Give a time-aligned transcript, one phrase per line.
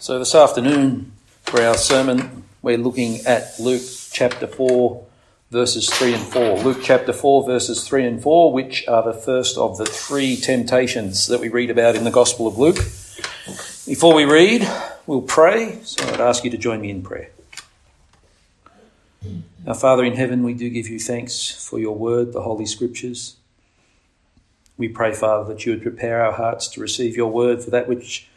[0.00, 1.12] So, this afternoon,
[1.42, 5.04] for our sermon, we're looking at Luke chapter 4,
[5.50, 6.58] verses 3 and 4.
[6.60, 11.26] Luke chapter 4, verses 3 and 4, which are the first of the three temptations
[11.26, 12.78] that we read about in the Gospel of Luke.
[13.86, 14.66] Before we read,
[15.06, 17.28] we'll pray, so I'd ask you to join me in prayer.
[19.66, 23.36] Our Father in heaven, we do give you thanks for your word, the Holy Scriptures.
[24.78, 27.86] We pray, Father, that you would prepare our hearts to receive your word for that
[27.86, 28.29] which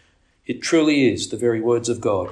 [0.46, 2.30] it truly is the very words of God.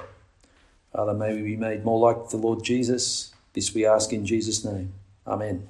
[0.93, 3.33] Father, may we be made more like the Lord Jesus.
[3.53, 4.93] This we ask in Jesus' name.
[5.25, 5.67] Amen.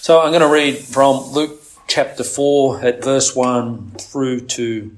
[0.00, 4.96] So I'm going to read from Luke chapter 4 at verse 1 through to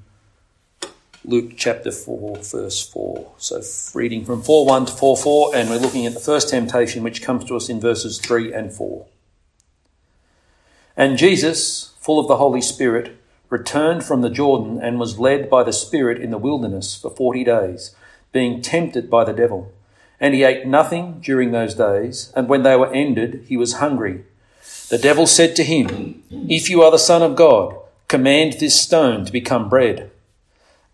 [1.24, 3.32] Luke chapter 4, verse 4.
[3.36, 3.62] So
[3.94, 7.22] reading from 4 1 to 4 4, and we're looking at the first temptation which
[7.22, 9.06] comes to us in verses 3 and 4.
[10.96, 13.16] And Jesus, full of the Holy Spirit,
[13.48, 17.44] returned from the Jordan and was led by the Spirit in the wilderness for forty
[17.44, 17.94] days,
[18.32, 19.72] being tempted by the devil.
[20.18, 24.24] And he ate nothing during those days, and when they were ended, he was hungry.
[24.88, 27.76] The devil said to him, If you are the Son of God,
[28.08, 30.10] command this stone to become bread.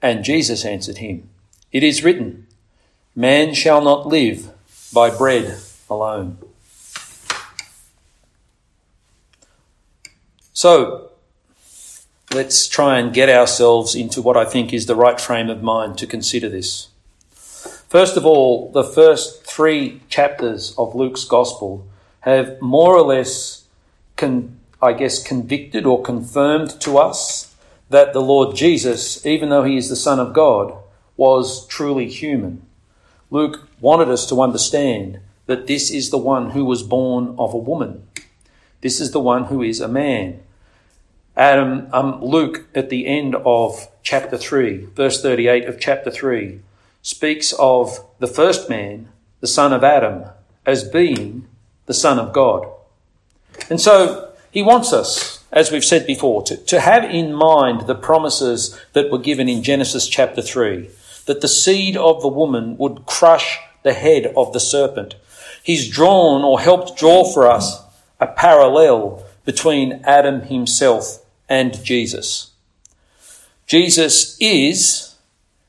[0.01, 1.29] And Jesus answered him,
[1.71, 2.47] It is written,
[3.15, 4.51] Man shall not live
[4.93, 5.59] by bread
[5.89, 6.39] alone.
[10.53, 11.12] So,
[12.35, 15.99] let's try and get ourselves into what I think is the right frame of mind
[15.99, 16.89] to consider this.
[17.89, 21.87] First of all, the first three chapters of Luke's Gospel
[22.21, 23.65] have more or less,
[24.17, 27.55] con- I guess, convicted or confirmed to us
[27.91, 30.75] that the Lord Jesus, even though he is the Son of God,
[31.19, 32.63] was truly human.
[33.31, 37.59] Luke wanted us to understand that this is the one who was born of a
[37.59, 38.07] woman.
[38.81, 40.42] This is the one who is a man.
[41.37, 46.61] Adam, um, Luke, at the end of chapter 3, verse 38 of chapter 3,
[47.01, 49.09] speaks of the first man,
[49.41, 50.25] the son of Adam,
[50.67, 51.47] as being
[51.87, 52.67] the Son of God.
[53.69, 57.95] And so he wants us, as we've said before, to, to have in mind the
[57.95, 60.91] promises that were given in Genesis chapter 3,
[61.27, 65.15] that the seed of the woman would crush the head of the serpent.
[65.63, 67.83] He's drawn or helped draw for us
[68.21, 71.22] a parallel between Adam himself
[71.53, 72.53] and Jesus.
[73.67, 75.17] Jesus is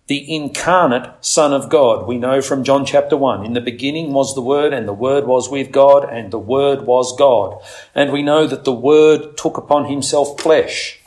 [0.08, 2.08] the incarnate Son of God.
[2.08, 5.28] We know from John chapter 1 In the beginning was the Word, and the Word
[5.28, 7.62] was with God, and the Word was God.
[7.94, 11.02] And we know that the Word took upon himself flesh.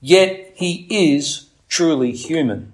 [0.00, 2.72] Yet he is truly human.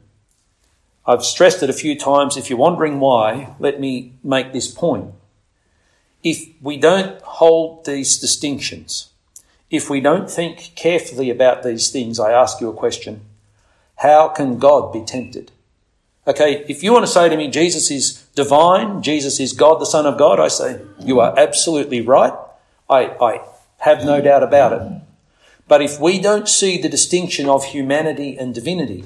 [1.07, 2.37] I've stressed it a few times.
[2.37, 5.15] If you're wondering why, let me make this point.
[6.23, 9.09] If we don't hold these distinctions,
[9.71, 13.23] if we don't think carefully about these things, I ask you a question.
[13.97, 15.51] How can God be tempted?
[16.27, 19.87] Okay, if you want to say to me, Jesus is divine, Jesus is God, the
[19.87, 22.35] Son of God, I say, you are absolutely right.
[22.89, 23.41] I, I
[23.79, 25.03] have no doubt about it.
[25.67, 29.05] But if we don't see the distinction of humanity and divinity,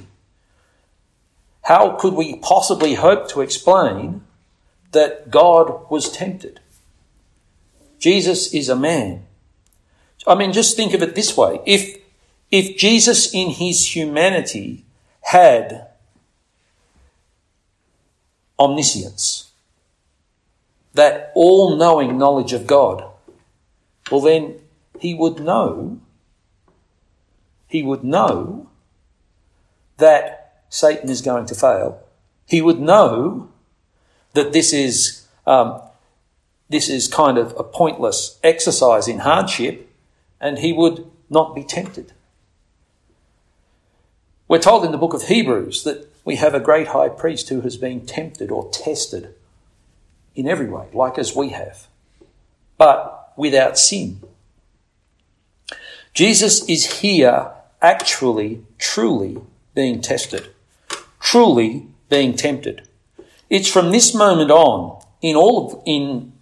[1.63, 4.23] how could we possibly hope to explain
[4.93, 6.61] that God was tempted?
[7.99, 9.25] Jesus is a man.
[10.27, 11.61] I mean, just think of it this way.
[11.67, 11.99] If,
[12.51, 14.85] if Jesus in his humanity
[15.23, 15.89] had
[18.59, 19.51] omniscience,
[20.95, 23.05] that all knowing knowledge of God,
[24.11, 24.61] well, then
[25.01, 26.01] he would know,
[27.67, 28.69] he would know
[29.97, 32.01] that Satan is going to fail.
[32.47, 33.49] He would know
[34.35, 35.81] that this is, um,
[36.69, 39.92] this is kind of a pointless exercise in hardship
[40.43, 42.13] and he would not be tempted.
[44.49, 47.63] We're told in the book of Hebrews that we have a great high priest who
[47.63, 49.35] has been tempted or tested
[50.35, 51.87] in every way, like as we have,
[52.77, 54.21] but without sin.
[56.13, 59.41] Jesus is here actually, truly
[59.75, 60.49] being tested,
[61.21, 62.87] truly being tempted.
[63.49, 66.33] It's from this moment on, in all of, in,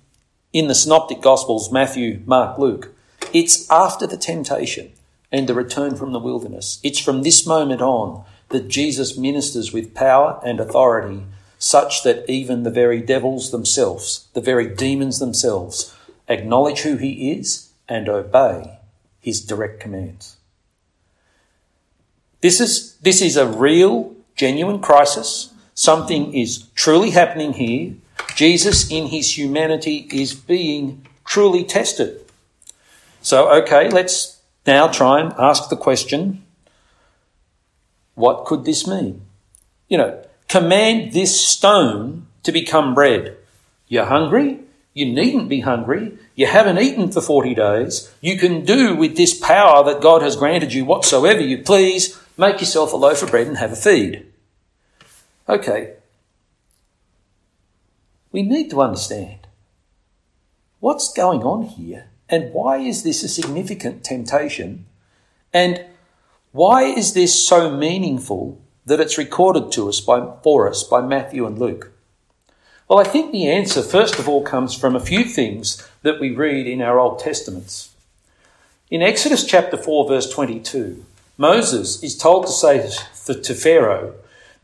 [0.52, 2.92] in the synoptic gospels, Matthew, Mark, Luke,
[3.32, 4.92] it's after the temptation
[5.32, 6.80] and the return from the wilderness.
[6.82, 11.24] It's from this moment on that Jesus ministers with power and authority,
[11.58, 15.94] such that even the very devils themselves, the very demons themselves,
[16.28, 18.78] acknowledge who he is and obey
[19.20, 20.36] his direct commands.
[22.40, 25.52] This is, this is a real, genuine crisis.
[25.74, 27.94] Something is truly happening here.
[28.34, 32.24] Jesus, in his humanity, is being truly tested.
[33.22, 36.44] So, okay, let's now try and ask the question
[38.14, 39.22] what could this mean?
[39.88, 43.37] You know, command this stone to become bread.
[43.88, 44.61] You're hungry?
[44.93, 46.19] You needn't be hungry.
[46.34, 48.12] You haven't eaten for 40 days.
[48.20, 52.19] You can do with this power that God has granted you whatsoever you please.
[52.37, 54.26] Make yourself a loaf of bread and have a feed.
[55.49, 55.94] Okay.
[58.32, 59.46] We need to understand
[60.81, 64.86] what's going on here and why is this a significant temptation
[65.52, 65.84] and
[66.52, 71.46] why is this so meaningful that it's recorded to us by, for us by Matthew
[71.46, 71.92] and Luke?
[72.88, 76.34] Well, I think the answer, first of all, comes from a few things that we
[76.34, 77.94] read in our Old Testaments.
[78.90, 81.04] In Exodus chapter 4, verse 22,
[81.38, 82.90] Moses is told to say
[83.24, 84.14] to Pharaoh,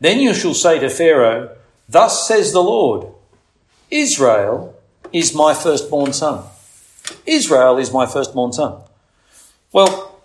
[0.01, 1.55] Then you shall say to Pharaoh,
[1.87, 3.07] Thus says the Lord,
[3.89, 4.75] Israel
[5.13, 6.43] is my firstborn son.
[7.25, 8.81] Israel is my firstborn son.
[9.71, 10.19] Well,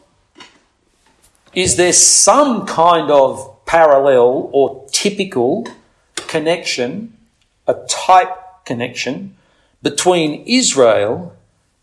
[1.52, 5.66] is there some kind of parallel or typical
[6.14, 7.16] connection
[7.66, 9.36] a type connection
[9.82, 11.36] between Israel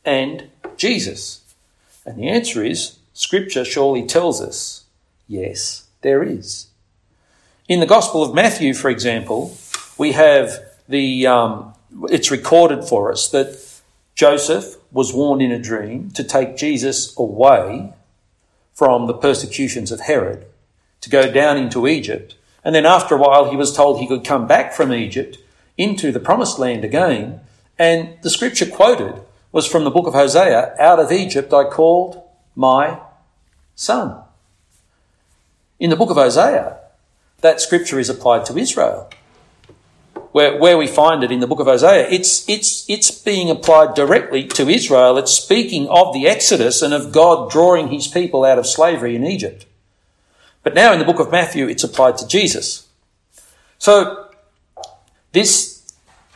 [0.04, 1.42] and Jesus?
[2.06, 4.86] And the answer is Scripture surely tells us
[5.28, 6.68] yes, there is.
[7.68, 9.56] In the Gospel of Matthew, for example,
[9.98, 11.74] we have the, um,
[12.06, 13.69] it's recorded for us that
[14.20, 17.94] Joseph was warned in a dream to take Jesus away
[18.74, 20.46] from the persecutions of Herod,
[21.00, 22.36] to go down into Egypt.
[22.62, 25.38] And then after a while, he was told he could come back from Egypt
[25.78, 27.40] into the promised land again.
[27.78, 29.22] And the scripture quoted
[29.54, 32.22] was from the book of Hosea Out of Egypt I called
[32.58, 33.00] my
[33.74, 34.22] son.
[35.80, 36.78] In the book of Hosea,
[37.40, 39.10] that scripture is applied to Israel.
[40.32, 43.96] Where, where we find it in the book of Hosea, it's, it's, it's being applied
[43.96, 45.18] directly to Israel.
[45.18, 49.26] It's speaking of the Exodus and of God drawing his people out of slavery in
[49.26, 49.66] Egypt.
[50.64, 52.88] But now in the book of Matthew, it's applied to Jesus.
[53.80, 54.30] So
[55.32, 55.94] this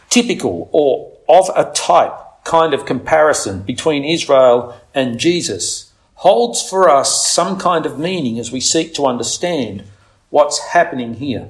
[0.10, 2.14] typical or of a type
[2.44, 8.52] kind of comparison between Israel and Jesus holds for us some kind of meaning as
[8.52, 9.84] we seek to understand
[10.30, 11.50] what's happening here.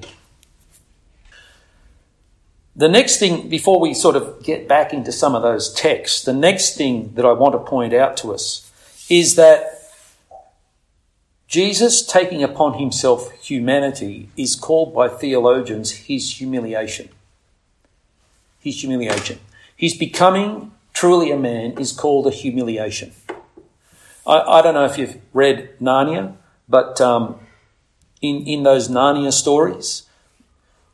[2.75, 6.33] The next thing, before we sort of get back into some of those texts, the
[6.33, 8.71] next thing that I want to point out to us
[9.09, 9.79] is that
[11.47, 17.09] Jesus taking upon himself humanity is called by theologians his humiliation
[18.63, 19.39] his humiliation.
[19.75, 23.11] His becoming truly a man is called a humiliation.
[24.25, 26.35] I, I don't know if you've read Narnia,
[26.69, 27.39] but um,
[28.21, 30.03] in, in those Narnia stories,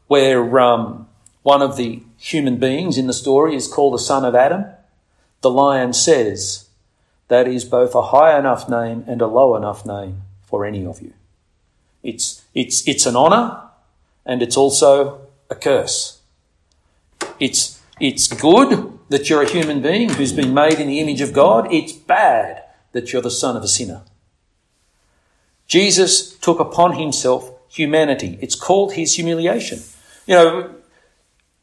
[0.08, 1.08] where um,
[1.44, 4.66] one of the human beings in the story is called the son of Adam,
[5.42, 6.70] the lion says,
[7.30, 11.02] that is both a high enough name and a low enough name for any of
[11.02, 11.14] you.
[12.04, 13.62] It's, it's, it's an honour
[14.26, 16.20] and it's also a curse.
[17.40, 21.34] It's, it's good that you're a human being who's been made in the image of
[21.34, 21.72] God.
[21.72, 24.02] It's bad that you're the son of a sinner.
[25.68, 28.40] Jesus took upon himself humanity.
[28.42, 29.80] It's called his humiliation.
[30.26, 30.76] You know,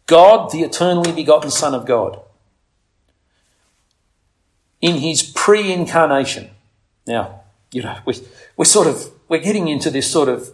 [0.06, 2.20] God, the eternally begotten Son of God,
[4.80, 6.50] in his pre incarnation.
[7.06, 7.40] Now,
[7.72, 8.14] you know, we,
[8.56, 10.50] we're sort of, we're getting into this sort of,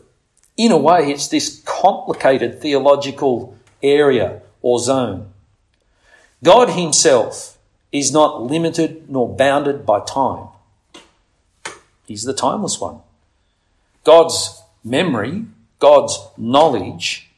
[0.57, 5.33] in a way, it's this complicated theological area or zone.
[6.43, 7.59] God Himself
[7.91, 10.49] is not limited nor bounded by time.
[12.07, 13.01] He's the timeless one.
[14.05, 15.45] God's memory,
[15.79, 17.32] God's knowledge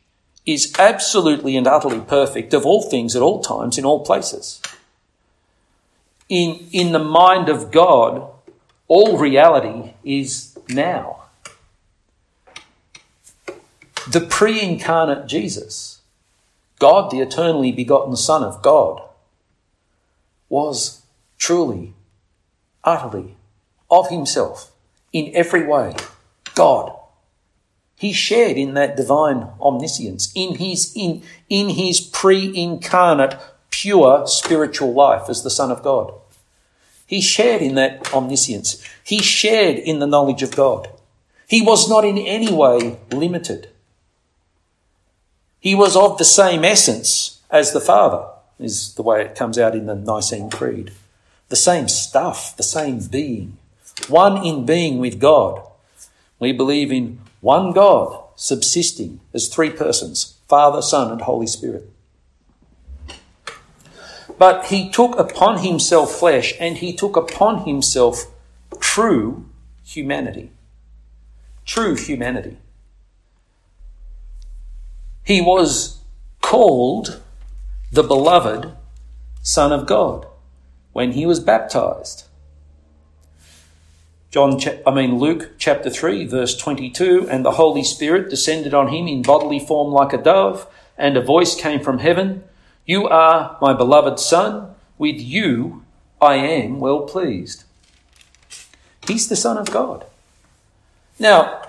[0.47, 4.61] is absolutely and utterly perfect of all things at all times in all places.
[6.29, 8.31] In, in the mind of God,
[8.89, 11.23] all reality is now.
[14.09, 15.95] The pre incarnate Jesus
[16.79, 19.01] God, the eternally begotten Son of God,
[20.49, 21.03] was
[21.39, 21.95] truly,
[22.83, 23.37] utterly,
[23.91, 24.73] of himself,
[25.13, 25.95] in every way,
[26.55, 26.95] God.
[28.05, 33.35] He shared in that divine omniscience, in his, in, in his pre-incarnate,
[33.71, 36.13] pure spiritual life as the Son of God.
[37.07, 38.85] He shared in that omniscience.
[39.03, 40.91] He shared in the knowledge of God.
[41.49, 43.71] He was not in any way limited.
[45.59, 48.27] He was of the same essence as the Father,
[48.59, 50.93] is the way it comes out in the Nicene Creed.
[51.49, 53.57] The same stuff, the same being.
[54.09, 55.63] One in being with God.
[56.39, 61.91] We believe in one God subsisting as three persons Father, Son, and Holy Spirit.
[64.39, 68.25] But he took upon himself flesh and he took upon himself
[68.81, 69.45] true
[69.85, 70.53] humanity.
[71.67, 72.57] True humanity.
[75.23, 75.99] He was
[76.41, 77.21] called
[77.93, 78.73] the beloved
[79.43, 80.27] Son of God
[80.95, 82.25] when he was baptized.
[84.35, 89.07] John, I mean Luke chapter 3 verse 22, and the Holy Spirit descended on him
[89.07, 90.67] in bodily form like a dove,
[90.99, 92.43] and a voice came from heaven,
[92.85, 95.85] You are my beloved Son, with you
[96.21, 97.63] I am well pleased.
[99.07, 100.05] He's the Son of God.
[101.21, 101.63] Now,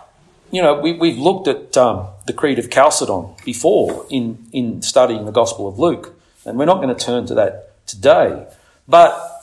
[0.49, 5.25] you know, we, we've looked at um, the Creed of Chalcedon before in, in studying
[5.25, 8.47] the Gospel of Luke, and we're not going to turn to that today.
[8.87, 9.34] But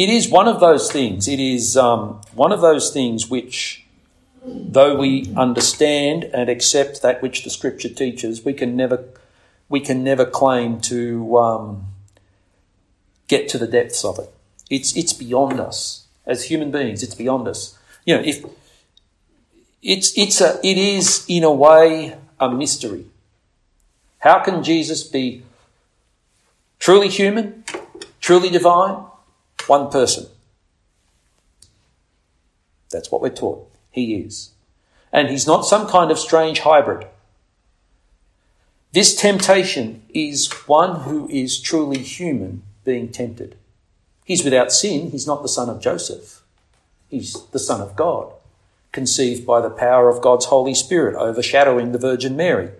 [0.00, 1.28] it is one of those things.
[1.28, 3.84] It is um, one of those things which,
[4.42, 9.04] though we understand and accept that which the Scripture teaches, we can never
[9.68, 11.86] we can never claim to um,
[13.28, 14.32] get to the depths of it.
[14.70, 17.02] It's it's beyond us as human beings.
[17.02, 17.78] It's beyond us.
[18.06, 18.42] You know, if
[19.82, 23.04] it's it's a it is in a way a mystery.
[24.20, 25.42] How can Jesus be
[26.78, 27.64] truly human,
[28.20, 29.09] truly divine,
[29.70, 30.26] one person.
[32.90, 33.70] That's what we're taught.
[33.92, 34.50] He is.
[35.12, 37.06] And he's not some kind of strange hybrid.
[38.90, 43.56] This temptation is one who is truly human being tempted.
[44.24, 45.12] He's without sin.
[45.12, 46.42] He's not the son of Joseph.
[47.08, 48.32] He's the son of God,
[48.90, 52.70] conceived by the power of God's Holy Spirit, overshadowing the Virgin Mary.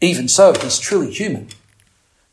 [0.00, 1.48] Even so, he's truly human.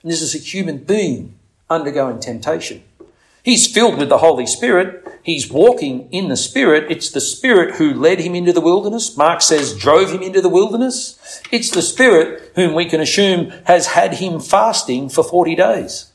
[0.02, 1.38] And this is a human being
[1.70, 2.84] undergoing temptation.
[3.46, 5.08] He's filled with the Holy Spirit.
[5.22, 6.90] He's walking in the Spirit.
[6.90, 9.16] It's the Spirit who led him into the wilderness.
[9.16, 11.42] Mark says drove him into the wilderness.
[11.52, 16.12] It's the Spirit whom we can assume has had him fasting for 40 days.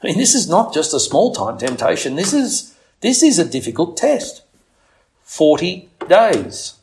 [0.00, 2.14] I mean, this is not just a small time temptation.
[2.14, 4.42] This is, this is a difficult test.
[5.24, 6.74] 40 days.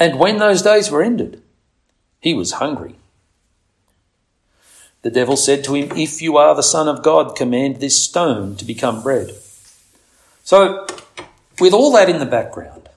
[0.00, 1.42] And when those days were ended,
[2.20, 2.96] he was hungry.
[5.02, 8.56] The devil said to him, If you are the Son of God, command this stone
[8.56, 9.30] to become bread.
[10.44, 10.86] So,
[11.58, 12.88] with all that in the background,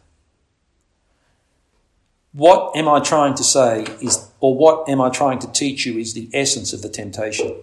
[2.33, 5.98] what am I trying to say is, or what am I trying to teach you
[5.98, 7.55] is the essence of the temptation?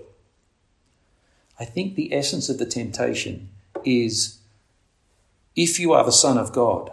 [1.58, 3.50] I think the essence of the temptation
[3.84, 4.38] is
[5.56, 6.92] if you are the Son of God,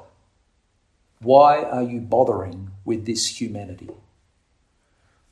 [1.20, 3.90] why are you bothering with this humanity?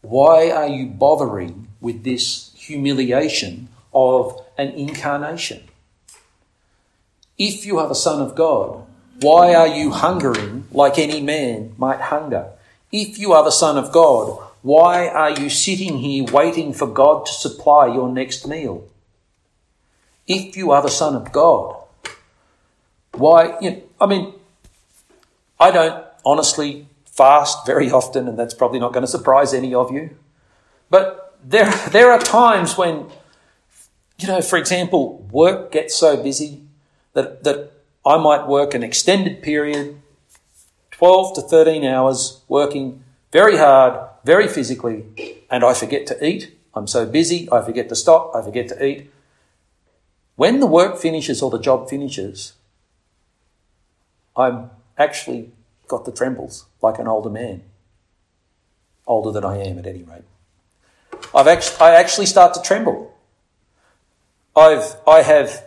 [0.07, 5.63] Why are you bothering with this humiliation of an incarnation?
[7.39, 8.85] If you are the Son of God,
[9.21, 12.51] why are you hungering like any man might hunger?
[12.91, 17.25] If you are the Son of God, why are you sitting here waiting for God
[17.25, 18.87] to supply your next meal?
[20.27, 21.77] If you are the Son of God,
[23.13, 24.33] why, you know, I mean,
[25.59, 26.85] I don't honestly
[27.15, 30.15] fast very often, and that's probably not going to surprise any of you.
[30.89, 33.07] But there, there are times when,
[34.19, 36.61] you know, for example, work gets so busy
[37.13, 37.71] that, that
[38.05, 40.01] I might work an extended period,
[40.91, 45.05] 12 to 13 hours, working very hard, very physically,
[45.49, 46.57] and I forget to eat.
[46.73, 49.09] I'm so busy, I forget to stop, I forget to eat.
[50.35, 52.53] When the work finishes or the job finishes,
[54.35, 55.51] I'm actually
[55.87, 57.63] got the trembles like an older man.
[59.07, 60.23] Older than I am, at any rate.
[61.33, 63.13] I've actually, I actually start to tremble.
[64.55, 65.63] I've, I have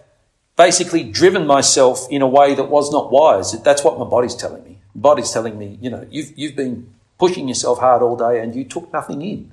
[0.57, 3.61] basically driven myself in a way that was not wise.
[3.63, 4.79] That's what my body's telling me.
[4.95, 8.55] My body's telling me, you know, you've, you've been pushing yourself hard all day and
[8.55, 9.53] you took nothing in.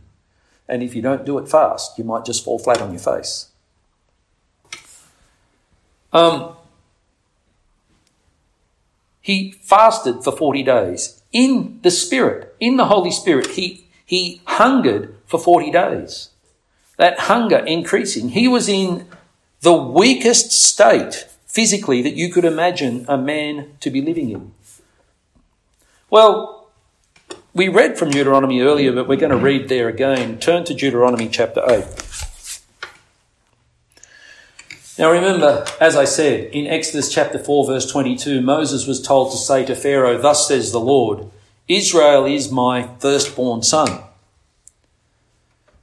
[0.68, 3.50] And if you don't do it fast, you might just fall flat on your face.
[6.12, 6.56] Um,
[9.22, 13.48] he fasted for 40 days in the Spirit, in the Holy Spirit.
[13.52, 16.30] He, he hungered for 40 days.
[16.98, 18.30] That hunger increasing.
[18.30, 19.06] He was in
[19.60, 24.54] the weakest state physically that you could imagine a man to be living in.
[26.10, 26.70] Well,
[27.54, 30.40] we read from Deuteronomy earlier, but we're going to read there again.
[30.40, 31.84] Turn to Deuteronomy chapter 8.
[34.98, 39.38] Now remember, as I said, in Exodus chapter 4, verse 22, Moses was told to
[39.38, 41.30] say to Pharaoh, Thus says the Lord,
[41.68, 44.04] Israel is my firstborn son.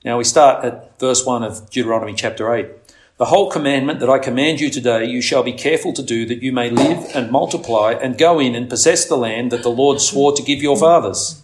[0.02, 2.68] Now we start at verse 1 of Deuteronomy chapter 8.
[3.18, 6.42] The whole commandment that I command you today, you shall be careful to do that
[6.42, 10.00] you may live and multiply and go in and possess the land that the Lord
[10.00, 11.42] swore to give your fathers.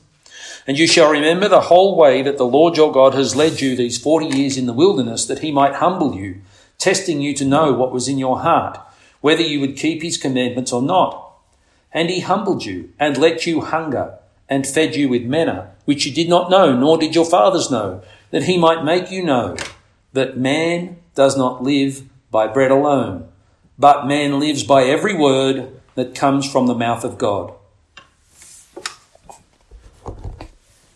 [0.66, 3.76] And you shall remember the whole way that the Lord your God has led you
[3.76, 6.40] these forty years in the wilderness, that he might humble you
[6.78, 8.78] testing you to know what was in your heart,
[9.20, 11.32] whether you would keep his commandments or not.
[11.92, 14.18] And he humbled you, and let you hunger,
[14.48, 18.02] and fed you with manna, which you did not know, nor did your fathers know,
[18.30, 19.56] that he might make you know
[20.12, 23.28] that man does not live by bread alone,
[23.78, 27.54] but man lives by every word that comes from the mouth of God.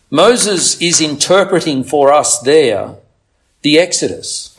[0.09, 2.95] Moses is interpreting for us there
[3.63, 4.52] the Exodus.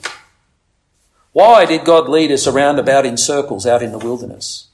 [1.35, 4.69] Why did God lead us around about in circles out in the wilderness?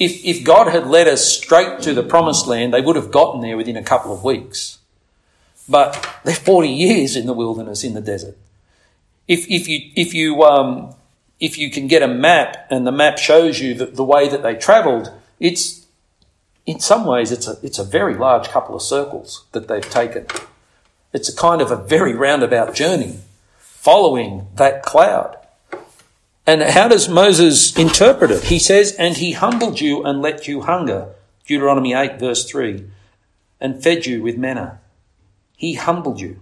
[0.00, 3.40] If, if God had led us straight to the promised land, they would have gotten
[3.40, 4.78] there within a couple of weeks.
[5.68, 8.36] But they're 40 years in the wilderness in the desert.
[9.28, 10.96] If, if you, if you, um,
[11.38, 14.42] if you can get a map and the map shows you the, the way that
[14.42, 15.86] they travelled, it's,
[16.66, 20.26] in some ways, it's a, it's a very large couple of circles that they've taken.
[21.12, 23.20] It's a kind of a very roundabout journey
[23.58, 25.38] following that cloud.
[26.46, 28.44] And how does Moses interpret it?
[28.44, 31.08] He says, And he humbled you and let you hunger.
[31.46, 32.84] Deuteronomy 8, verse 3.
[33.60, 34.80] And fed you with manna.
[35.56, 36.40] He humbled you.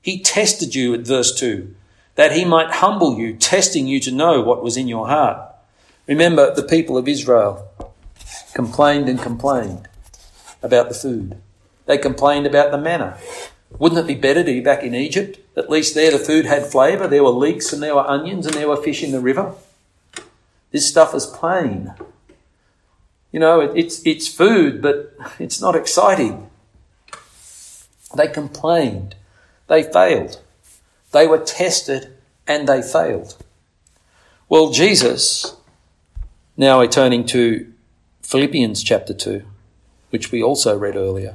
[0.00, 1.74] He tested you at verse 2,
[2.14, 5.50] that he might humble you, testing you to know what was in your heart.
[6.06, 7.70] Remember, the people of Israel
[8.54, 9.88] complained and complained
[10.62, 11.38] about the food.
[11.86, 13.18] They complained about the manna.
[13.78, 15.38] Wouldn't it be better to be back in Egypt?
[15.56, 17.08] At least there the food had flavour.
[17.08, 19.54] There were leeks and there were onions and there were fish in the river.
[20.70, 21.94] This stuff is plain.
[23.32, 26.50] You know, it, it's, it's food, but it's not exciting.
[28.16, 29.16] They complained.
[29.66, 30.40] They failed.
[31.12, 32.16] They were tested
[32.46, 33.36] and they failed.
[34.48, 35.56] Well, Jesus,
[36.56, 37.72] now we're turning to
[38.22, 39.42] Philippians chapter 2,
[40.10, 41.34] which we also read earlier.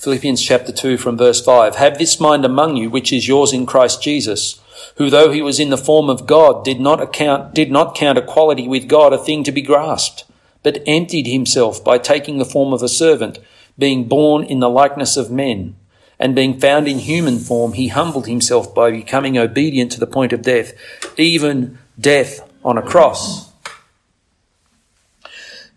[0.00, 1.76] Philippians chapter 2 from verse 5.
[1.76, 4.58] Have this mind among you, which is yours in Christ Jesus,
[4.96, 8.16] who though he was in the form of God, did not account, did not count
[8.16, 10.24] equality with God a thing to be grasped,
[10.62, 13.40] but emptied himself by taking the form of a servant,
[13.78, 15.76] being born in the likeness of men.
[16.18, 20.32] And being found in human form, he humbled himself by becoming obedient to the point
[20.32, 20.72] of death,
[21.18, 23.52] even death on a cross.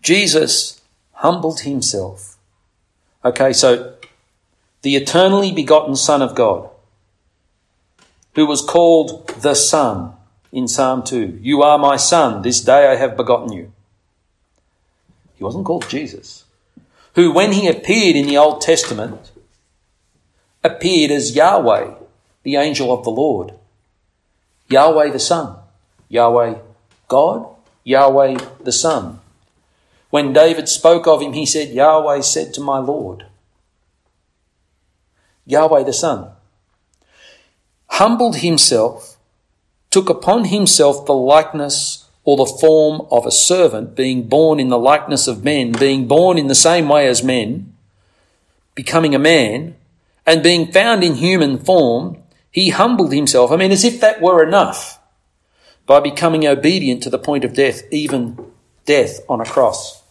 [0.01, 0.79] Jesus
[1.11, 2.37] humbled himself.
[3.25, 3.92] Okay, so
[4.83, 6.69] the eternally begotten Son of God,
[8.35, 10.13] who was called the Son
[10.51, 11.39] in Psalm 2.
[11.41, 13.71] You are my Son, this day I have begotten you.
[15.35, 16.43] He wasn't called Jesus,
[17.15, 19.31] who, when he appeared in the Old Testament,
[20.63, 21.95] appeared as Yahweh,
[22.43, 23.53] the angel of the Lord.
[24.69, 25.57] Yahweh the Son.
[26.09, 26.55] Yahweh
[27.07, 27.47] God,
[27.83, 29.19] Yahweh the Son.
[30.09, 33.25] When David spoke of him, he said, Yahweh said to my Lord.
[35.45, 36.29] Yahweh the Son,
[37.87, 39.17] humbled himself,
[39.91, 44.79] took upon himself the likeness or the form of a servant, being born in the
[44.79, 47.75] likeness of men, being born in the same way as men,
[48.75, 49.75] becoming a man,
[50.25, 52.17] and being found in human form,
[52.49, 53.51] he humbled himself.
[53.51, 54.99] I mean, as if that were enough
[55.85, 58.37] by becoming obedient to the point of death, even
[58.85, 60.01] death on a cross.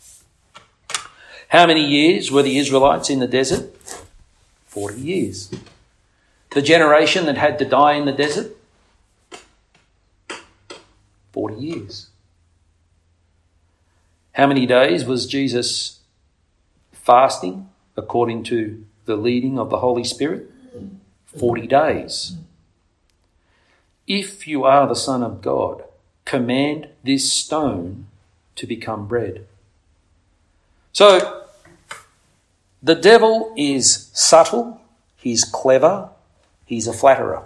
[1.48, 3.74] How many years were the Israelites in the desert?
[4.72, 5.50] 40 years.
[6.52, 8.56] The generation that had to die in the desert,
[11.32, 12.08] 40 years.
[14.32, 16.00] How many days was Jesus
[16.90, 20.50] fasting according to the leading of the Holy Spirit?
[21.38, 22.36] 40 days.
[24.06, 25.84] If you are the Son of God,
[26.24, 28.06] command this stone
[28.56, 29.46] to become bread.
[30.92, 31.41] So,
[32.82, 34.80] the devil is subtle,
[35.16, 36.10] he's clever,
[36.66, 37.44] he's a flatterer.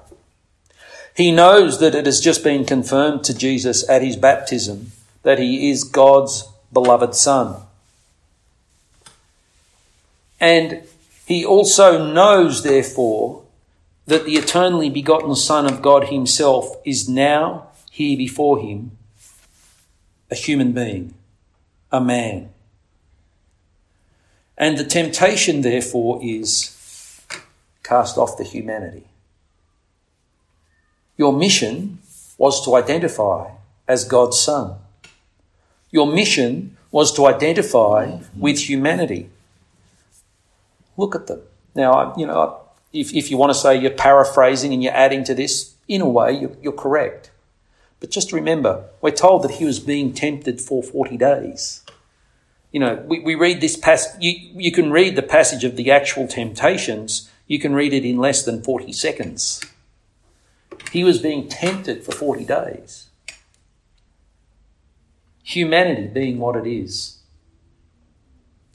[1.14, 5.70] He knows that it has just been confirmed to Jesus at his baptism that he
[5.70, 7.57] is God's beloved Son.
[10.38, 10.83] And
[11.27, 13.42] he also knows, therefore,
[14.07, 18.92] that the eternally begotten Son of God himself is now here before him
[20.31, 21.14] a human being,
[21.90, 22.51] a man.
[24.58, 26.76] And the temptation, therefore, is
[27.82, 29.04] cast off the humanity.
[31.16, 31.98] Your mission
[32.38, 33.50] was to identify
[33.86, 34.76] as God's Son.
[35.90, 39.30] Your mission was to identify with humanity.
[40.96, 41.42] Look at them.
[41.74, 42.60] Now, you know,
[42.92, 46.08] if, if you want to say you're paraphrasing and you're adding to this, in a
[46.08, 47.30] way, you're, you're correct.
[48.00, 51.82] But just remember, we're told that he was being tempted for 40 days
[52.76, 55.90] you know, we, we read this passage, you, you can read the passage of the
[55.90, 59.64] actual temptations, you can read it in less than 40 seconds.
[60.92, 63.06] He was being tempted for 40 days.
[65.42, 67.20] humanity being what it is,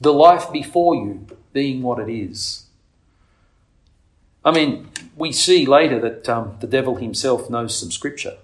[0.00, 2.66] the life before you being what it is.
[4.44, 8.38] I mean, we see later that um, the devil himself knows some scripture.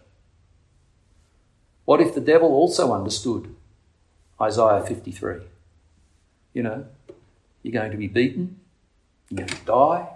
[1.85, 3.57] What if the devil also understood
[4.41, 5.37] Isaiah 53?
[6.55, 6.87] You know,
[7.63, 8.61] you're going to be beaten,
[9.29, 10.09] you're going to die,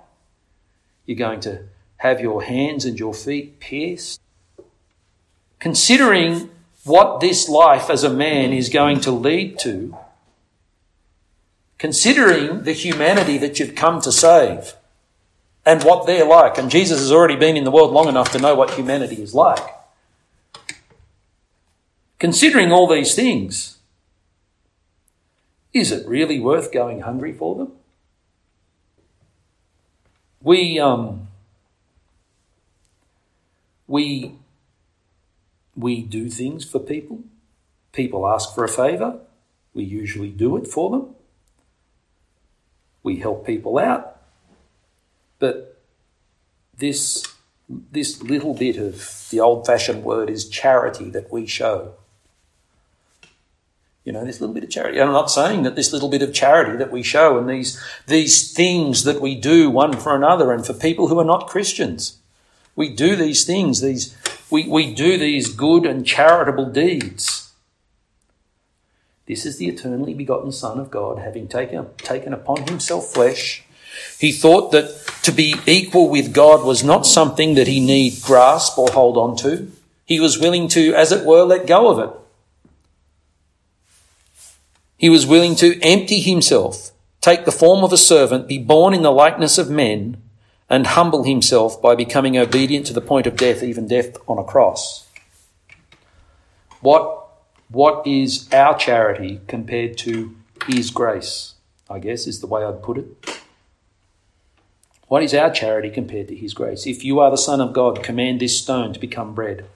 [1.06, 1.64] you're going to
[1.98, 4.20] have your hands and your feet pierced.
[5.58, 6.50] Considering
[6.85, 9.96] what this life as a man is going to lead to,
[11.78, 14.74] considering the humanity that you've come to save
[15.64, 18.38] and what they're like, and Jesus has already been in the world long enough to
[18.38, 19.62] know what humanity is like.
[22.18, 23.78] Considering all these things,
[25.72, 27.72] is it really worth going hungry for them?
[30.40, 31.28] We, um,
[33.87, 34.37] we,
[35.76, 37.20] we do things for people.
[37.92, 39.20] People ask for a favour.
[39.72, 41.14] We usually do it for them.
[43.02, 44.20] We help people out.
[45.38, 45.80] But
[46.76, 47.26] this,
[47.68, 51.94] this little bit of the old fashioned word is charity that we show.
[54.05, 55.01] You know, this little bit of charity.
[55.01, 58.53] I'm not saying that this little bit of charity that we show and these, these
[58.53, 62.19] things that we do one for another and for people who are not Christians.
[62.75, 64.17] We do these things, these,
[64.51, 67.53] we, we do these good and charitable deeds.
[69.27, 73.62] This is the eternally begotten Son of God, having taken, taken upon himself flesh.
[74.19, 78.77] He thought that to be equal with God was not something that he need grasp
[78.79, 79.71] or hold on to.
[80.05, 82.19] He was willing to, as it were, let go of it.
[85.03, 89.03] He was willing to empty himself, take the form of a servant, be born in
[89.03, 90.23] the likeness of men,
[90.71, 94.45] and humble himself by becoming obedient to the point of death, even death on a
[94.45, 95.09] cross.
[96.81, 97.33] What,
[97.69, 100.37] what is our charity compared to
[100.69, 101.55] his grace?
[101.91, 103.41] I guess is the way I'd put it.
[105.09, 106.87] What is our charity compared to his grace?
[106.87, 109.67] If you are the Son of God, command this stone to become bread.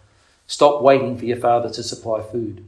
[0.46, 2.64] Stop waiting for your Father to supply food.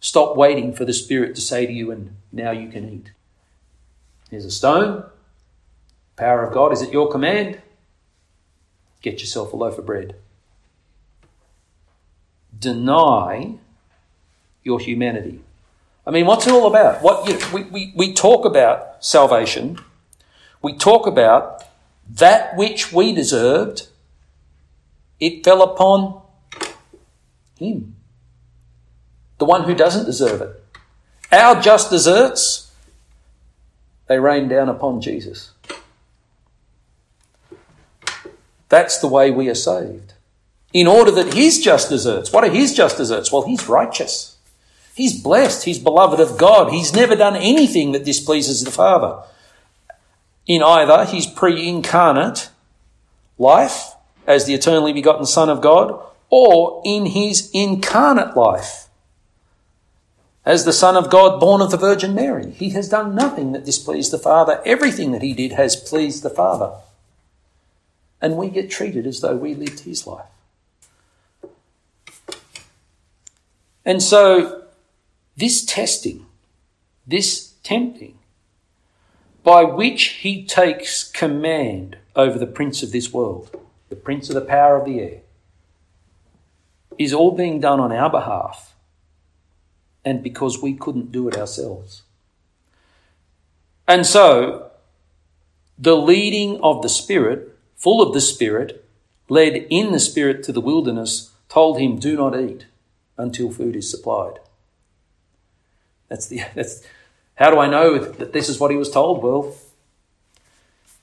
[0.00, 3.12] Stop waiting for the Spirit to say to you, and now you can eat.
[4.30, 5.04] Here's a stone.
[6.16, 7.60] Power of God is at your command.
[9.02, 10.16] Get yourself a loaf of bread.
[12.58, 13.54] Deny
[14.62, 15.40] your humanity.
[16.06, 17.02] I mean, what's it all about?
[17.02, 19.78] What you know, we, we, we talk about salvation.
[20.62, 21.62] We talk about
[22.08, 23.88] that which we deserved.
[25.18, 26.22] It fell upon
[27.58, 27.96] him
[29.40, 30.62] the one who doesn't deserve it.
[31.32, 32.70] Our just deserts,
[34.06, 35.52] they rain down upon Jesus.
[38.68, 40.12] That's the way we are saved.
[40.72, 43.32] In order that his just deserts, what are his just deserts?
[43.32, 44.36] Well, he's righteous.
[44.94, 45.64] He's blessed.
[45.64, 46.70] He's beloved of God.
[46.70, 49.22] He's never done anything that displeases the Father.
[50.46, 52.50] In either his pre incarnate
[53.38, 53.94] life
[54.26, 55.98] as the eternally begotten Son of God
[56.28, 58.89] or in his incarnate life
[60.44, 62.50] as the Son of God born of the Virgin Mary.
[62.52, 64.62] He has done nothing that displeased the Father.
[64.64, 66.72] Everything that he did has pleased the Father.
[68.20, 70.26] And we get treated as though we lived his life.
[73.84, 74.64] And so,
[75.36, 76.26] this testing,
[77.06, 78.18] this tempting,
[79.42, 84.42] by which he takes command over the prince of this world, the prince of the
[84.42, 85.20] power of the air,
[86.98, 88.69] is all being done on our behalf
[90.04, 92.02] and because we couldn't do it ourselves.
[93.86, 94.70] And so,
[95.78, 98.84] the leading of the Spirit, full of the Spirit,
[99.28, 102.66] led in the Spirit to the wilderness, told him, Do not eat
[103.16, 104.38] until food is supplied.
[106.08, 106.82] That's the, that's,
[107.34, 109.22] how do I know that this is what he was told?
[109.22, 109.56] Well,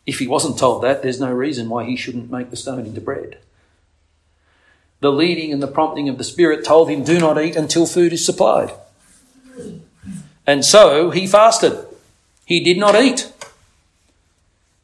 [0.05, 3.01] if he wasn't told that, there's no reason why he shouldn't make the stone into
[3.01, 3.39] bread.
[4.99, 8.13] The leading and the prompting of the Spirit told him, Do not eat until food
[8.13, 8.71] is supplied.
[10.45, 11.85] And so he fasted.
[12.45, 13.31] He did not eat.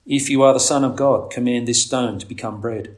[0.05, 2.97] If you are the Son of God, command this stone to become bread.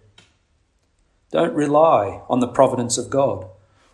[1.32, 3.46] Don't rely on the providence of God.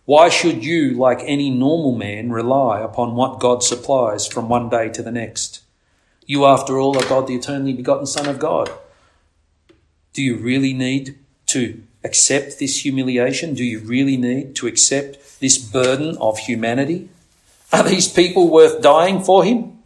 [0.06, 4.89] Why should you, like any normal man, rely upon what God supplies from one day
[4.89, 5.62] to the next?
[6.26, 8.70] You, after all, are God, the eternally begotten Son of God.
[10.13, 11.17] Do you really need
[11.48, 13.54] to accept this humiliation?
[13.54, 17.10] Do you really need to accept this burden of humanity?
[17.71, 19.79] Are these people worth dying for him?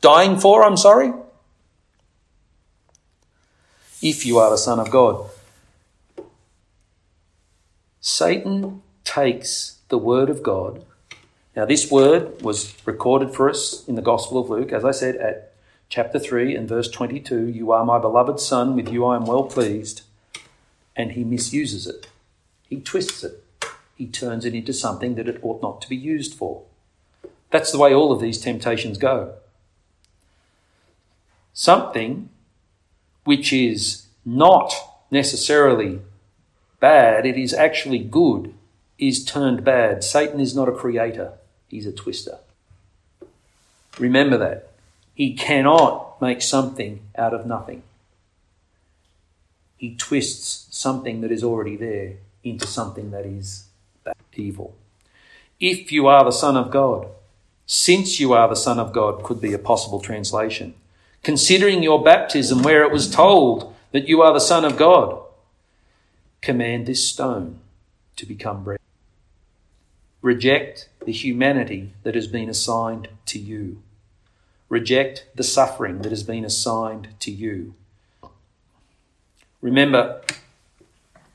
[0.00, 1.12] Dying for, I'm sorry?
[4.02, 5.30] If you are the Son of God.
[8.00, 10.84] Satan takes the Word of God.
[11.56, 15.16] Now, this word was recorded for us in the Gospel of Luke, as I said,
[15.16, 15.54] at
[15.88, 19.44] chapter 3 and verse 22 You are my beloved Son, with you I am well
[19.44, 20.02] pleased.
[20.96, 22.08] And he misuses it,
[22.68, 23.42] he twists it,
[23.94, 26.64] he turns it into something that it ought not to be used for.
[27.54, 29.34] That's the way all of these temptations go.
[31.52, 32.30] Something
[33.22, 34.74] which is not
[35.08, 36.00] necessarily
[36.80, 38.52] bad, it is actually good,
[38.98, 40.02] is turned bad.
[40.02, 41.34] Satan is not a creator,
[41.68, 42.38] he's a twister.
[44.00, 44.72] Remember that.
[45.14, 47.84] He cannot make something out of nothing.
[49.76, 53.66] He twists something that is already there into something that is
[54.32, 54.74] evil.
[55.60, 57.06] If you are the Son of God,
[57.66, 60.74] since you are the Son of God, could be a possible translation.
[61.22, 65.18] Considering your baptism, where it was told that you are the Son of God,
[66.42, 67.60] command this stone
[68.16, 68.78] to become bread.
[70.20, 73.82] Reject the humanity that has been assigned to you.
[74.68, 77.74] Reject the suffering that has been assigned to you.
[79.60, 80.20] Remember,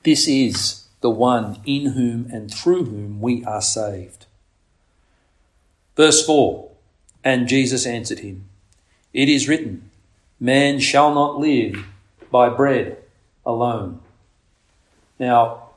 [0.03, 4.25] this is the one in whom and through whom we are saved.
[5.99, 6.65] Verse 4
[7.25, 8.45] And Jesus answered him,
[9.11, 9.91] It is written,
[10.39, 11.85] Man shall not live
[12.31, 12.99] by bread
[13.45, 13.99] alone.
[15.19, 15.71] Now,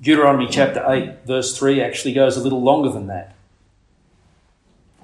[0.00, 3.36] Deuteronomy chapter 8, verse 3 actually goes a little longer than that.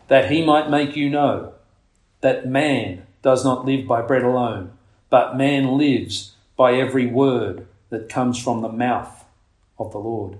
[0.09, 1.53] That he might make you know
[2.23, 4.73] that man does not live by bread alone,
[5.11, 9.27] but man lives by every word that comes from the mouth
[9.79, 10.39] of the Lord.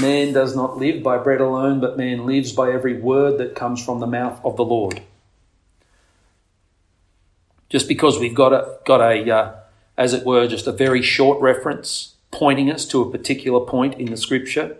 [0.00, 3.84] Man does not live by bread alone, but man lives by every word that comes
[3.84, 5.02] from the mouth of the Lord.
[7.68, 9.54] Just because we've got a, got a uh,
[9.96, 14.10] as it were, just a very short reference pointing us to a particular point in
[14.10, 14.76] the scripture,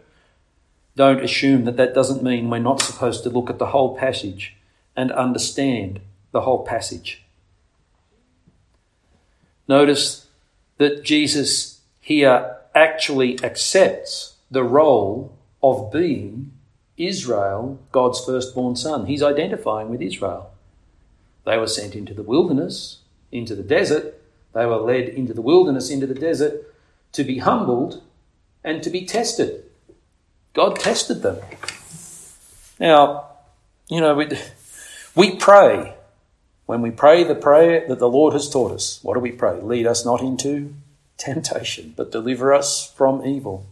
[0.96, 4.56] don't assume that that doesn't mean we're not supposed to look at the whole passage
[4.96, 6.00] and understand
[6.32, 7.22] the whole passage.
[9.68, 10.26] Notice
[10.78, 16.52] that Jesus here actually accepts the role of being
[16.96, 19.06] Israel, God's firstborn son.
[19.06, 20.50] He's identifying with Israel.
[21.44, 22.98] They were sent into the wilderness,
[23.32, 24.20] into the desert.
[24.52, 26.74] They were led into the wilderness, into the desert,
[27.12, 28.02] to be humbled
[28.62, 29.64] and to be tested.
[30.52, 31.38] God tested them.
[32.78, 33.28] Now,
[33.88, 34.28] you know, we,
[35.14, 35.94] we pray.
[36.66, 39.60] When we pray the prayer that the Lord has taught us, what do we pray?
[39.60, 40.74] Lead us not into
[41.16, 43.66] temptation, but deliver us from evil.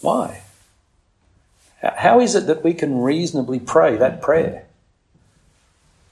[0.00, 0.42] Why?
[1.80, 4.66] How is it that we can reasonably pray that prayer?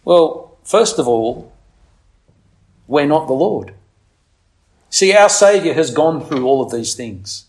[0.05, 1.53] Well, first of all,
[2.87, 3.75] we're not the Lord.
[4.90, 7.46] See, our Saviour has gone through all of these things.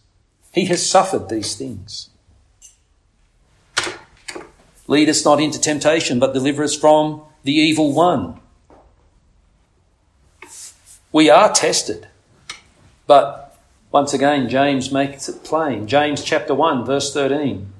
[0.52, 2.10] He has suffered these things.
[4.88, 8.40] Lead us not into temptation, but deliver us from the evil one.
[11.12, 12.08] We are tested,
[13.06, 13.47] but
[13.98, 15.88] once again, James makes it plain.
[15.88, 17.74] James chapter 1, verse 13.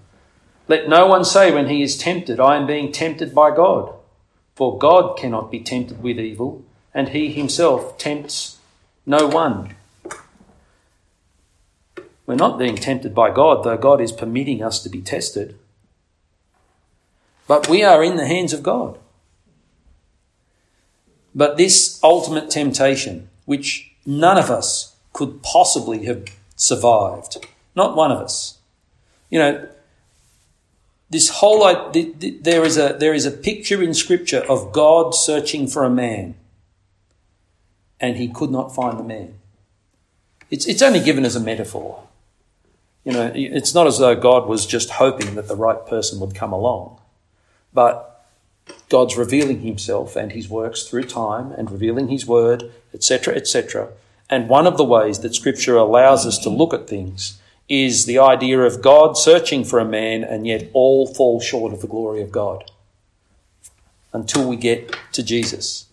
[0.68, 3.94] Let no one say when he is tempted, I am being tempted by God.
[4.56, 8.58] For God cannot be tempted with evil, and he himself tempts
[9.06, 9.76] no one.
[12.26, 15.56] We're not being tempted by God, though God is permitting us to be tested.
[17.48, 18.98] But we are in the hands of God.
[21.36, 26.26] But this ultimate temptation, which none of us could possibly have
[26.56, 27.44] survived.
[27.76, 28.60] Not one of us.
[29.32, 29.68] You know,
[31.10, 31.60] this whole
[31.92, 36.36] there is a there is a picture in Scripture of God searching for a man,
[38.00, 39.34] and he could not find the man.
[40.52, 42.04] It's it's only given as a metaphor.
[43.04, 46.36] You know, it's not as though God was just hoping that the right person would
[46.36, 47.00] come along,
[47.74, 48.24] but
[48.90, 53.90] God's revealing Himself and His works through time and revealing His word, etc., etc.
[54.30, 58.20] And one of the ways that Scripture allows us to look at things is the
[58.20, 62.22] idea of God searching for a man, and yet all fall short of the glory
[62.22, 62.72] of God
[64.14, 65.86] until we get to Jesus.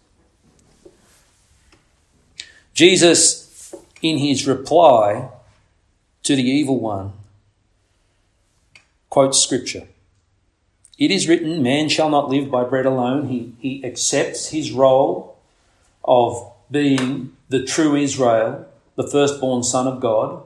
[2.72, 5.28] Jesus, in his reply
[6.24, 7.12] to the evil one,
[9.10, 9.86] quotes Scripture.
[10.98, 13.28] It is written, Man shall not live by bread alone.
[13.28, 15.36] He, he accepts his role
[16.04, 20.42] of being the true Israel, the firstborn son of God,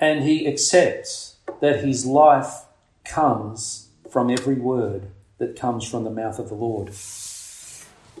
[0.00, 2.64] and he accepts that his life
[3.04, 6.88] comes from every word that comes from the mouth of the Lord.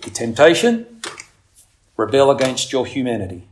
[0.02, 1.00] The temptation
[1.96, 3.48] rebel against your humanity,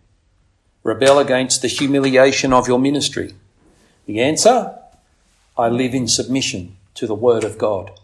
[0.83, 3.35] rebel against the humiliation of your ministry?
[4.05, 4.79] The answer
[5.57, 7.99] I live in submission to the Word of God.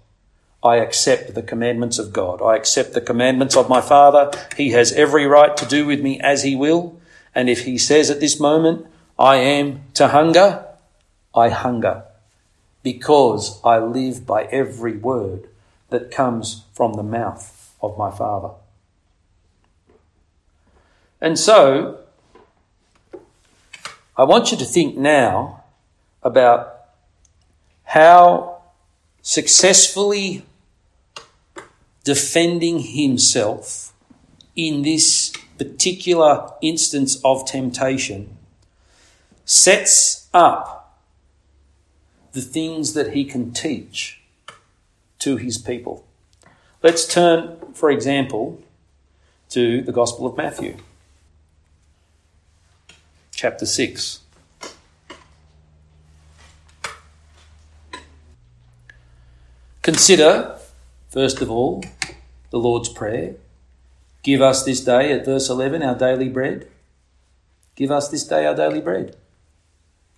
[0.65, 2.41] I accept the commandments of God.
[2.41, 4.31] I accept the commandments of my Father.
[4.57, 6.99] He has every right to do with me as He will.
[7.35, 8.87] And if He says at this moment,
[9.19, 10.65] I am to hunger,
[11.35, 12.05] I hunger
[12.83, 15.49] because I live by every word
[15.91, 18.51] that comes from the mouth of my Father.
[21.21, 22.01] And so,
[24.17, 25.65] I want you to think now
[26.23, 26.81] about
[27.85, 28.63] how
[29.23, 30.45] successfully
[32.05, 33.93] defending himself
[34.55, 38.37] in this particular instance of temptation
[39.45, 41.01] sets up
[42.33, 44.21] the things that he can teach
[45.19, 46.05] to his people.
[46.83, 48.63] Let's turn, for example,
[49.51, 50.77] to the Gospel of Matthew
[53.31, 54.21] chapter 6.
[59.83, 60.54] Consider,
[61.15, 61.85] first of all,
[62.51, 63.37] the Lord's Prayer.
[64.25, 66.67] Give us this day, at verse 11, our daily bread.
[67.77, 69.17] Give us this day our daily bread.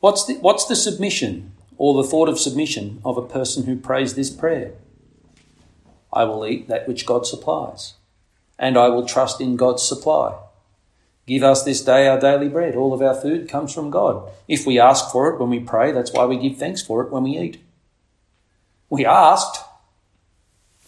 [0.01, 4.15] What's the, what's the submission or the thought of submission of a person who prays
[4.15, 4.73] this prayer?
[6.11, 7.95] I will eat that which God supplies,
[8.59, 10.39] and I will trust in God's supply.
[11.27, 12.75] Give us this day our daily bread.
[12.75, 14.31] All of our food comes from God.
[14.49, 17.11] If we ask for it when we pray, that's why we give thanks for it
[17.11, 17.61] when we eat.
[18.89, 19.66] We asked,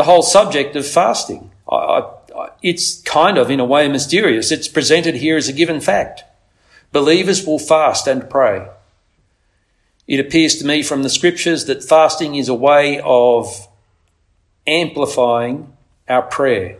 [0.00, 4.50] The whole subject of fasting, I, I, it's kind of, in a way, mysterious.
[4.50, 6.24] It's presented here as a given fact.
[6.90, 8.66] Believers will fast and pray.
[10.06, 13.68] It appears to me from the scriptures that fasting is a way of
[14.66, 15.74] amplifying
[16.08, 16.78] our prayer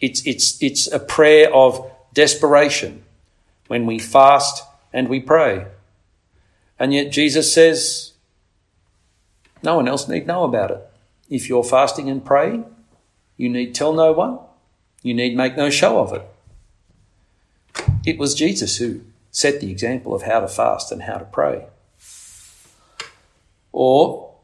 [0.00, 3.04] it's, it's, it's a prayer of desperation
[3.68, 5.66] when we fast and we pray.
[6.78, 8.12] And yet Jesus says,
[9.62, 10.89] no one else need know about it.
[11.30, 12.66] If you're fasting and praying,
[13.36, 14.40] you need tell no one.
[15.02, 16.28] You need make no show of it.
[18.04, 21.66] It was Jesus who set the example of how to fast and how to pray.
[23.72, 24.34] Or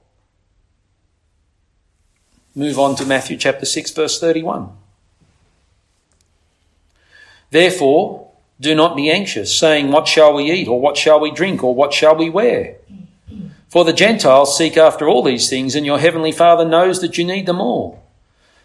[2.54, 4.70] move on to Matthew chapter 6 verse 31.
[7.50, 11.62] Therefore, do not be anxious, saying, What shall we eat, or what shall we drink,
[11.62, 12.76] or what shall we wear?
[13.68, 17.24] For the Gentiles seek after all these things, and your heavenly Father knows that you
[17.24, 18.02] need them all.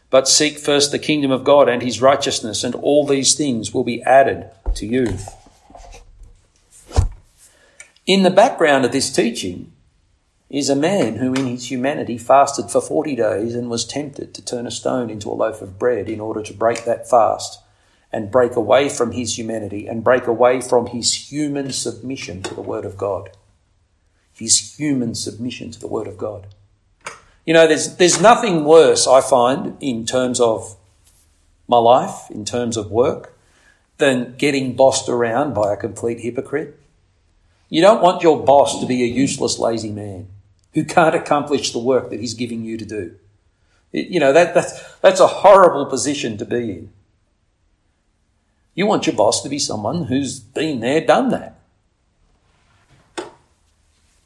[0.09, 3.83] But seek first the kingdom of God and his righteousness, and all these things will
[3.83, 5.17] be added to you.
[8.05, 9.71] In the background of this teaching
[10.49, 14.43] is a man who, in his humanity, fasted for 40 days and was tempted to
[14.43, 17.59] turn a stone into a loaf of bread in order to break that fast
[18.11, 22.61] and break away from his humanity and break away from his human submission to the
[22.61, 23.29] Word of God.
[24.41, 26.47] His human submission to the Word of God.
[27.45, 30.77] You know, there's, there's nothing worse, I find, in terms of
[31.67, 33.37] my life, in terms of work,
[33.97, 36.79] than getting bossed around by a complete hypocrite.
[37.69, 40.27] You don't want your boss to be a useless, lazy man
[40.73, 43.15] who can't accomplish the work that he's giving you to do.
[43.93, 46.93] It, you know, that, that's, that's a horrible position to be in.
[48.73, 51.60] You want your boss to be someone who's been there, done that.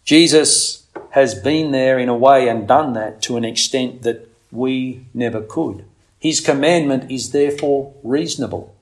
[0.06, 5.06] Jesus has been there in a way and done that to an extent that we
[5.14, 5.84] never could.
[6.20, 8.74] His commandment is therefore reasonable.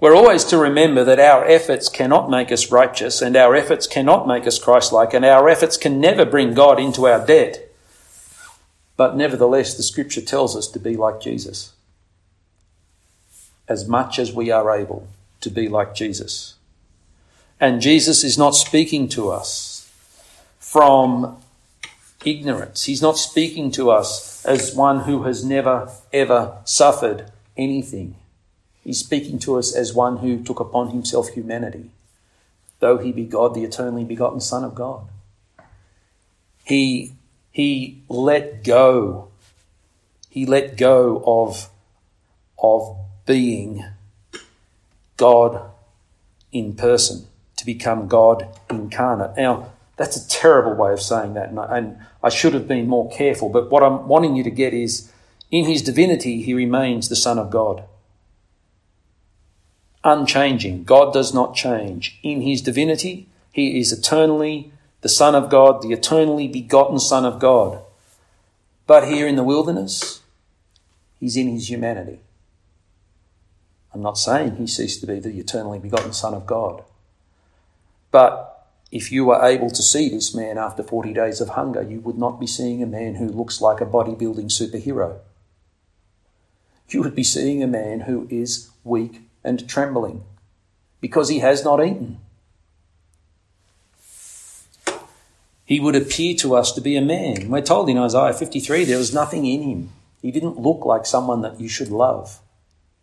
[0.00, 4.26] We're always to remember that our efforts cannot make us righteous and our efforts cannot
[4.26, 7.70] make us Christ-like and our efforts can never bring God into our debt.
[8.96, 11.72] But nevertheless, the scripture tells us to be like Jesus
[13.66, 15.08] as much as we are able
[15.40, 16.53] to be like Jesus.
[17.60, 19.90] And Jesus is not speaking to us
[20.58, 21.38] from
[22.24, 22.84] ignorance.
[22.84, 28.16] He's not speaking to us as one who has never, ever suffered anything.
[28.82, 31.90] He's speaking to us as one who took upon himself humanity,
[32.80, 35.08] though he be God, the eternally begotten Son of God.
[36.64, 37.12] He,
[37.50, 39.28] he let go.
[40.28, 41.70] He let go of,
[42.58, 42.96] of
[43.26, 43.84] being
[45.16, 45.70] God
[46.52, 47.26] in person,
[47.64, 49.36] to become God incarnate.
[49.36, 52.88] Now, that's a terrible way of saying that, and I, and I should have been
[52.88, 55.10] more careful, but what I'm wanting you to get is
[55.50, 57.84] in his divinity, he remains the Son of God.
[60.02, 60.84] Unchanging.
[60.84, 62.18] God does not change.
[62.22, 67.38] In his divinity, he is eternally the Son of God, the eternally begotten Son of
[67.38, 67.80] God.
[68.86, 70.20] But here in the wilderness,
[71.20, 72.20] he's in his humanity.
[73.94, 76.82] I'm not saying he ceased to be the eternally begotten Son of God.
[78.14, 81.98] But if you were able to see this man after 40 days of hunger, you
[81.98, 85.18] would not be seeing a man who looks like a bodybuilding superhero.
[86.90, 90.22] You would be seeing a man who is weak and trembling
[91.00, 92.20] because he has not eaten.
[95.64, 97.48] He would appear to us to be a man.
[97.48, 99.90] We're told in Isaiah 53 there was nothing in him.
[100.22, 102.40] He didn't look like someone that you should love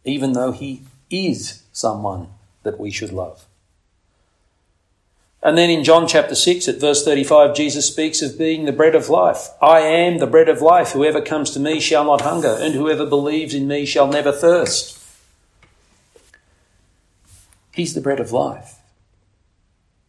[0.03, 2.29] even though he is someone
[2.63, 3.45] that we should love.
[5.43, 8.93] And then in John chapter 6 at verse 35, Jesus speaks of being the bread
[8.93, 9.49] of life.
[9.59, 10.91] I am the bread of life.
[10.91, 14.99] Whoever comes to me shall not hunger, and whoever believes in me shall never thirst.
[17.73, 18.75] He's the bread of life.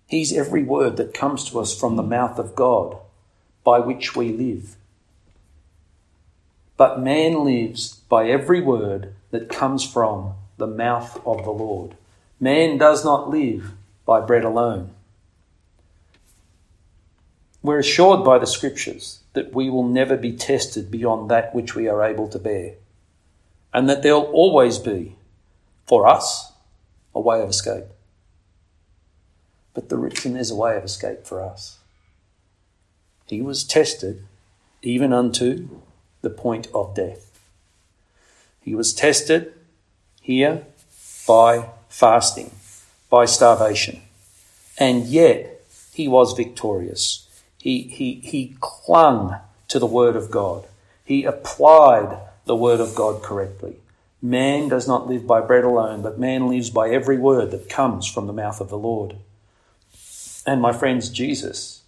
[0.07, 2.99] He's every word that comes to us from the mouth of God
[3.65, 4.77] by which we live.
[6.77, 11.95] But man lives by every word that comes from the mouth of the Lord.
[12.39, 13.73] Man does not live
[14.05, 14.91] by bread alone.
[17.63, 21.89] We're assured by the Scriptures that we will never be tested beyond that which we
[21.89, 22.75] are able to bear,
[23.73, 25.17] and that there'll always be,
[25.87, 26.53] for us,
[27.15, 27.85] a way of escape.
[29.75, 31.79] But the written is a way of escape for us.
[33.27, 34.25] He was tested
[34.83, 35.69] even unto
[36.21, 37.41] the point of death.
[38.61, 39.55] He was tested
[40.21, 40.67] here
[41.27, 42.51] by fasting,
[43.09, 44.03] by starvation.
[44.79, 47.29] And yet he was victorious.
[47.63, 49.37] He, he, he clung
[49.69, 50.65] to the word of God.
[51.05, 53.77] He applied the word of God correctly.
[54.21, 58.05] Man does not live by bread alone, but man lives by every word that comes
[58.05, 59.15] from the mouth of the Lord.
[60.45, 61.83] And my friends, Jesus,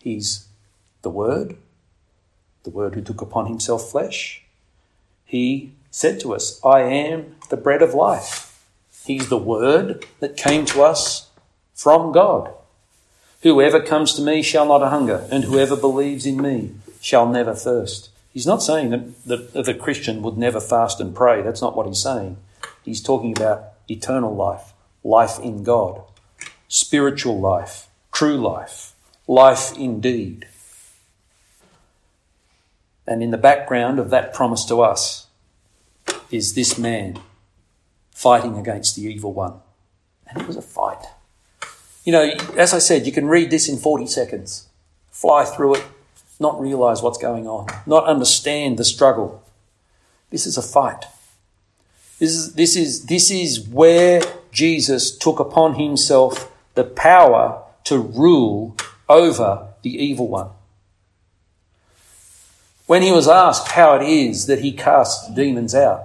[0.00, 0.48] he's
[1.02, 1.58] the Word,
[2.64, 4.42] the Word who took upon himself flesh.
[5.24, 8.66] He said to us, I am the bread of life.
[9.06, 11.28] He's the word that came to us
[11.72, 12.52] from God.
[13.44, 18.08] Whoever comes to me shall not hunger, and whoever believes in me shall never thirst.
[18.32, 21.42] He's not saying that the, the Christian would never fast and pray.
[21.42, 22.38] That's not what he's saying.
[22.82, 24.72] He's talking about eternal life,
[25.04, 26.00] life in God,
[26.68, 28.94] spiritual life, true life,
[29.28, 30.46] life indeed.
[33.06, 35.26] And in the background of that promise to us
[36.30, 37.20] is this man
[38.10, 39.60] fighting against the evil one.
[40.26, 41.04] And it was a fight.
[42.04, 44.68] You know, as I said, you can read this in 40 seconds,
[45.10, 45.84] fly through it,
[46.38, 49.42] not realize what's going on, not understand the struggle.
[50.30, 51.06] This is a fight.
[52.18, 54.20] This is, this is, this is where
[54.52, 58.76] Jesus took upon himself the power to rule
[59.08, 60.50] over the evil one.
[62.86, 66.04] When he was asked how it is that he casts demons out,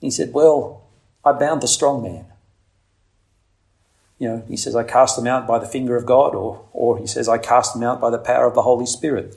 [0.00, 0.82] he said, Well,
[1.24, 2.26] I bound the strong man.
[4.24, 6.96] You know, he says, I cast them out by the finger of God, or, or
[6.96, 9.36] he says, I cast them out by the power of the Holy Spirit.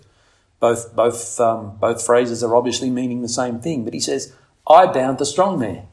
[0.62, 4.34] Both, both, um, both phrases are obviously meaning the same thing, but he says,
[4.66, 5.88] I bound the strong man.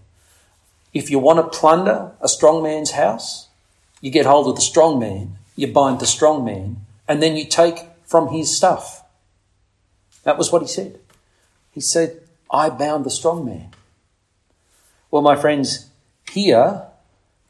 [0.93, 3.49] If you want to plunder a strong man's house,
[4.01, 6.77] you get hold of the strong man, you bind the strong man,
[7.09, 9.03] and then you take from his stuff.
[10.23, 11.01] That was what he said.
[11.73, 13.71] He said, I bound the strong man.
[15.11, 15.91] Well, my friends,
[16.31, 16.87] here,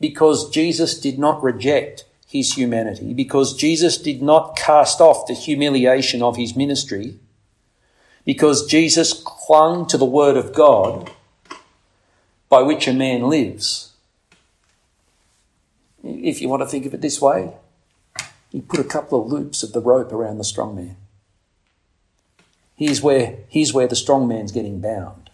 [0.08, 6.20] because Jesus did not reject his humanity, because Jesus did not cast off the humiliation
[6.20, 7.18] of his ministry,
[8.26, 11.10] because Jesus clung to the word of God
[12.50, 13.94] by which a man lives.
[16.02, 17.54] If you want to think of it this way,
[18.52, 20.96] he put a couple of loops of the rope around the strong man.
[22.76, 25.30] Here's where, here's where the strong man's getting bound.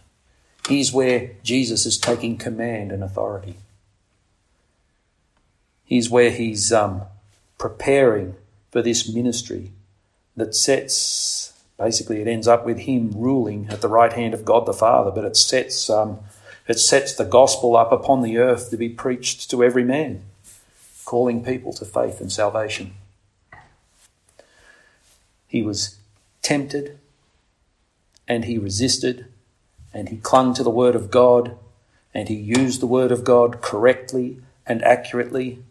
[0.69, 3.57] Here's where Jesus is taking command and authority.
[5.91, 7.03] Here's where he's um,
[7.59, 8.37] preparing
[8.71, 9.73] for this ministry
[10.37, 14.67] that sets, basically, it ends up with him ruling at the right hand of God
[14.67, 16.21] the Father, but it sets, um,
[16.69, 20.23] it sets the gospel up upon the earth to be preached to every man,
[21.05, 22.95] calling people to faith and salvation.
[25.49, 25.97] He was
[26.41, 27.01] tempted
[28.29, 29.27] and he resisted
[29.93, 31.59] and he clung to the Word of God
[32.15, 35.65] and he used the Word of God correctly and accurately,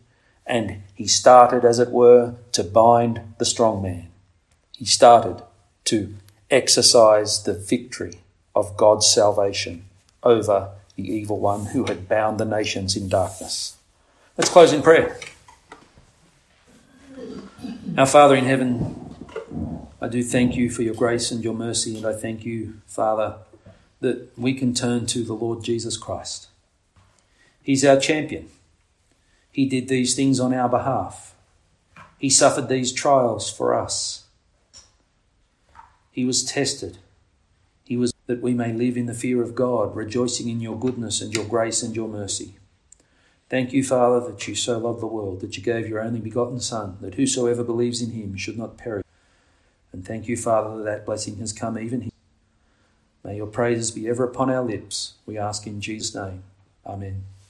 [0.49, 4.07] and he started, as it were, to bind the strong man.
[4.75, 5.43] He started
[5.85, 6.15] to
[6.49, 8.15] exercise the victory
[8.55, 9.85] of God's salvation
[10.23, 13.77] over the evil one who had bound the nations in darkness.
[14.37, 15.19] Let's close in prayer.
[17.95, 19.15] Our Father in heaven,
[20.01, 23.35] I do thank you for your grace and your mercy, and I thank you, Father,
[24.01, 26.47] that we can turn to the Lord Jesus Christ.
[27.61, 28.49] He's our champion.
[29.59, 31.35] He did these things on our behalf.
[32.17, 34.23] He suffered these trials for us.
[36.11, 36.99] He was tested.
[37.83, 41.19] He was that we may live in the fear of God, rejoicing in your goodness
[41.19, 42.55] and your grace and your mercy.
[43.49, 46.61] Thank you, Father, that you so loved the world, that you gave your only begotten
[46.61, 49.05] Son, that whosoever believes in him should not perish.
[49.91, 52.11] And thank you, Father, that that blessing has come even here.
[53.25, 55.15] May your praises be ever upon our lips.
[55.25, 56.43] We ask in Jesus' name.
[56.85, 57.25] Amen.